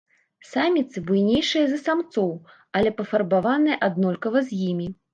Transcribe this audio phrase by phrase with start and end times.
[0.51, 2.31] Саміцы буйнейшыя за самцоў,
[2.81, 4.95] але пафарбаваныя аднолькава з імі.